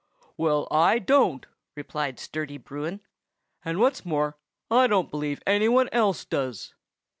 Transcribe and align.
"Well, 0.35 0.67
I 0.71 0.97
don't," 0.97 1.45
replied 1.75 2.17
sturdy 2.17 2.57
Bruin; 2.57 3.01
"and 3.63 3.79
what's 3.79 4.03
more, 4.03 4.35
I 4.71 4.87
don't 4.87 5.11
believe 5.11 5.43
any 5.45 5.69
one 5.69 5.89
else 5.91 6.25
does!" 6.25 6.73